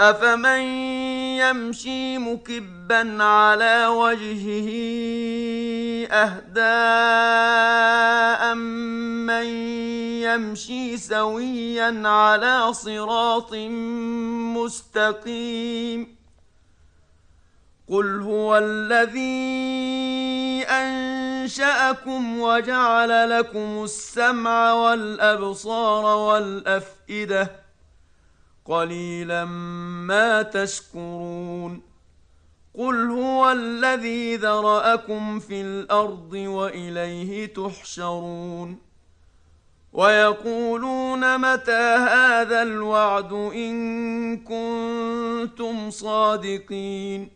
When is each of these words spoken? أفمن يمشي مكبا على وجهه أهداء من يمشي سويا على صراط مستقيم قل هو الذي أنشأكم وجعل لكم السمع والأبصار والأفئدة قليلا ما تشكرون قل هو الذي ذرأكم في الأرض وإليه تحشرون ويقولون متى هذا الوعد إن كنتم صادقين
أفمن 0.00 0.60
يمشي 1.40 2.18
مكبا 2.18 3.22
على 3.22 3.86
وجهه 3.86 4.68
أهداء 6.12 7.34
من 8.54 9.46
يمشي 10.22 10.96
سويا 10.96 12.08
على 12.08 12.72
صراط 12.72 13.54
مستقيم 14.56 16.16
قل 17.88 18.20
هو 18.20 18.58
الذي 18.58 19.46
أنشأكم 20.68 22.40
وجعل 22.40 23.30
لكم 23.30 23.84
السمع 23.84 24.72
والأبصار 24.72 26.04
والأفئدة 26.04 27.65
قليلا 28.68 29.44
ما 29.44 30.42
تشكرون 30.42 31.82
قل 32.74 33.10
هو 33.10 33.50
الذي 33.52 34.36
ذرأكم 34.36 35.38
في 35.38 35.60
الأرض 35.60 36.32
وإليه 36.32 37.46
تحشرون 37.46 38.78
ويقولون 39.92 41.38
متى 41.38 41.96
هذا 42.10 42.62
الوعد 42.62 43.32
إن 43.32 44.36
كنتم 44.36 45.90
صادقين 45.90 47.35